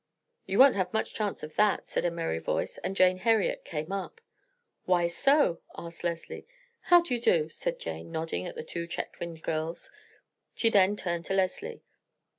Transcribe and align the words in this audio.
"You 0.47 0.57
won't 0.57 0.77
have 0.77 0.91
much 0.95 1.13
chance 1.13 1.43
of 1.43 1.53
that," 1.57 1.87
said 1.87 2.05
a 2.05 2.09
merry 2.09 2.39
voice, 2.39 2.79
and 2.79 2.95
Jane 2.95 3.17
Heriot 3.19 3.63
came 3.63 3.91
up. 3.91 4.19
"Why 4.85 5.07
so?" 5.07 5.61
asked 5.77 6.03
Leslie. 6.03 6.47
"How 6.79 7.01
do 7.03 7.13
you 7.13 7.21
do?" 7.21 7.49
said 7.49 7.77
Jane, 7.77 8.11
nodding 8.11 8.45
to 8.47 8.53
the 8.53 8.63
two 8.63 8.87
Chetwynd 8.87 9.43
girls. 9.43 9.91
She 10.55 10.71
then 10.71 10.95
turned 10.95 11.25
to 11.25 11.35
Leslie. 11.35 11.83